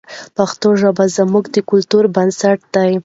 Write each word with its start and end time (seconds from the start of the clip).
پښتو 0.37 0.69
ژبه 0.81 1.05
زموږ 1.17 1.45
د 1.55 1.57
کلتور 1.69 2.03
بنسټ 2.15 2.59
دی. 2.75 2.91